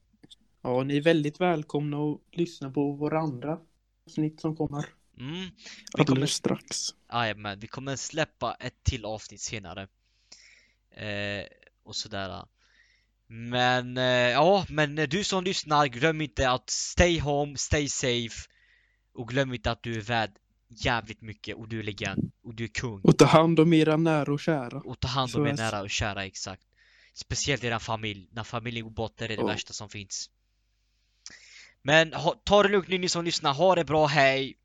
Ja, 0.64 0.82
ni 0.84 0.96
är 0.96 1.00
väldigt 1.02 1.40
välkomna 1.40 1.96
att 1.96 2.20
lyssna 2.38 2.70
på 2.70 2.92
våra 2.92 3.18
andra 3.20 3.58
avsnitt 4.06 4.40
som 4.40 4.56
kommer 4.56 4.84
Mm, 5.18 5.50
vi 5.98 6.04
kommer 6.04 6.26
strax. 6.26 6.76
Jajamän, 7.12 7.60
vi 7.60 7.66
kommer 7.66 7.96
släppa 7.96 8.54
ett 8.60 8.84
till 8.84 9.04
avsnitt 9.04 9.40
senare. 9.40 9.82
Eh, 10.96 11.44
och 11.84 11.96
sådär. 11.96 12.44
Men 13.26 13.96
eh, 13.96 14.04
ja, 14.30 14.66
men 14.68 14.94
du 14.94 15.24
som 15.24 15.44
lyssnar, 15.44 15.86
glöm 15.86 16.20
inte 16.20 16.50
att 16.50 16.70
stay 16.70 17.20
home, 17.20 17.56
stay 17.56 17.88
safe. 17.88 18.48
Och 19.14 19.28
glöm 19.28 19.54
inte 19.54 19.70
att 19.70 19.82
du 19.82 19.94
är 19.96 20.00
värd 20.00 20.30
jävligt 20.68 21.20
mycket 21.20 21.56
och 21.56 21.68
du 21.68 21.78
är 21.78 21.82
legend 21.82 22.32
och 22.44 22.54
du 22.54 22.64
är 22.64 22.68
kung. 22.68 23.00
Och 23.00 23.18
ta 23.18 23.24
hand 23.24 23.60
om 23.60 23.72
era 23.72 23.96
nära 23.96 24.32
och 24.32 24.40
kära. 24.40 24.78
Och 24.80 25.00
ta 25.00 25.08
hand 25.08 25.34
om 25.36 25.46
er 25.46 25.50
är- 25.50 25.56
nära 25.56 25.82
och 25.82 25.90
kära, 25.90 26.24
exakt. 26.24 26.62
Speciellt 27.14 27.64
er 27.64 27.78
familj. 27.78 28.28
När 28.32 28.44
familjen 28.44 28.84
går 28.84 28.90
bort 28.92 29.20
är 29.20 29.28
det 29.28 29.36
det 29.36 29.40
Ja. 29.42 29.46
värsta 29.46 29.72
som 29.72 29.88
finns. 29.88 30.30
Men 31.84 32.12
ha, 32.12 32.34
ta 32.44 32.62
det 32.62 32.68
lugnt 32.68 32.88
ni 32.88 33.08
som 33.08 33.24
lyssnar, 33.24 33.52
ha 33.52 33.74
det 33.74 33.84
bra, 33.84 34.06
hej! 34.06 34.56